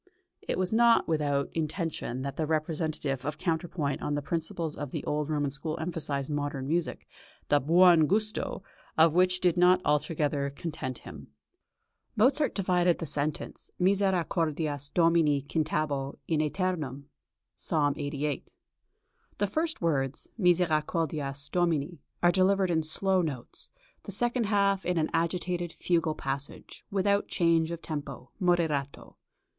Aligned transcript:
It 0.41 0.57
was 0.57 0.73
not 0.73 1.07
without 1.07 1.51
intention 1.53 2.23
that 2.23 2.35
the 2.35 2.47
representative 2.47 3.23
of 3.23 3.37
counterpoint 3.37 4.01
on 4.01 4.15
the 4.15 4.21
principles 4.23 4.75
of 4.75 4.89
the 4.89 5.03
old 5.03 5.29
Roman 5.29 5.51
school 5.51 5.77
emphasised 5.79 6.31
modern 6.31 6.67
music, 6.67 7.07
the 7.49 7.59
"buon 7.59 8.07
gusto" 8.07 8.63
of 8.97 9.13
which 9.13 9.39
did 9.41 9.57
not 9.57 9.79
altogether 9.85 10.49
content 10.49 10.97
him. 11.05 11.27
Mozart 12.15 12.55
divided 12.55 12.97
the 12.97 13.05
sentence 13.05 13.69
"Misericordias 13.79 14.91
Domini 14.91 15.39
cantabo 15.43 16.17
in 16.27 16.39
æternum" 16.39 17.03
(Psalm 17.53 17.93
lxxxviii.). 17.93 18.55
The 19.37 19.45
first 19.45 19.83
words, 19.83 20.27
{MISERICORDIAS, 20.35 21.49
1775.} 21.51 21.51
(279) 21.51 21.51
"Misericordias 21.51 21.51
Domini," 21.51 21.99
are 22.23 22.31
delivered 22.31 22.71
in 22.71 22.81
slow 22.81 23.21
notes, 23.21 23.69
the 24.01 24.11
second 24.11 24.45
half 24.45 24.83
in 24.83 24.97
an 24.97 25.11
agitated 25.13 25.69
fugal 25.71 26.15
passage, 26.17 26.83
without 26.89 27.27
change 27.27 27.69
of 27.69 27.83
tempo 27.83 28.31
(moderato). 28.41 29.17